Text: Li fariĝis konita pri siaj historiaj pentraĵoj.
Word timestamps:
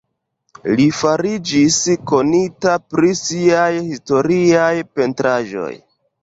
Li 0.77 0.85
fariĝis 0.99 1.77
konita 2.11 2.73
pri 2.95 3.11
siaj 3.21 3.69
historiaj 3.91 4.73
pentraĵoj. 4.97 5.71